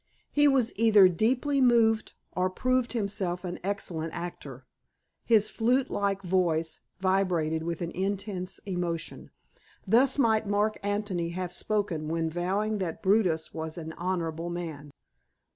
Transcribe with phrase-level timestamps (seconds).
[0.31, 4.65] He was either deeply moved, or proved himself an excellent actor.
[5.25, 9.29] His flute like voice vibrated with an intense emotion.
[9.85, 14.89] Thus might Mark Antony have spoken when vowing that Brutus was an honorable man.